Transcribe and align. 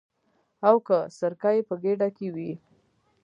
او 0.67 0.75
که 0.87 0.97
سرکه 1.17 1.49
یې 1.55 1.61
په 1.69 1.75
ګېډه 1.83 2.07
کې 2.17 2.27
وي. 2.35 2.51